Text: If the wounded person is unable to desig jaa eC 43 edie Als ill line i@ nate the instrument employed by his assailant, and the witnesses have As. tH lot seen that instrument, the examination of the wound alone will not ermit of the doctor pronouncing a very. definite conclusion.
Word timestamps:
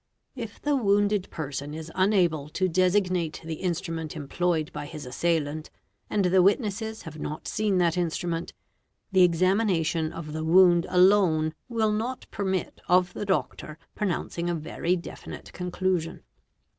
If 0.35 0.59
the 0.59 0.75
wounded 0.75 1.29
person 1.29 1.75
is 1.75 1.91
unable 1.93 2.49
to 2.49 2.67
desig 2.67 2.73
jaa 2.73 2.73
eC 2.73 2.73
43 2.73 2.89
edie 2.89 2.89
Als 2.89 2.89
ill 2.89 3.03
line 3.03 3.21
i@ 3.21 3.21
nate 3.21 3.41
the 3.43 3.53
instrument 3.63 4.15
employed 4.15 4.73
by 4.73 4.85
his 4.87 5.05
assailant, 5.05 5.69
and 6.09 6.25
the 6.25 6.41
witnesses 6.41 7.01
have 7.03 7.15
As. 7.17 7.21
tH 7.21 7.27
lot 7.27 7.47
seen 7.47 7.77
that 7.77 7.97
instrument, 7.99 8.53
the 9.11 9.21
examination 9.21 10.11
of 10.11 10.33
the 10.33 10.43
wound 10.43 10.87
alone 10.89 11.53
will 11.69 11.91
not 11.91 12.25
ermit 12.39 12.81
of 12.89 13.13
the 13.13 13.25
doctor 13.27 13.77
pronouncing 13.93 14.49
a 14.49 14.55
very. 14.55 14.95
definite 14.95 15.53
conclusion. 15.53 16.23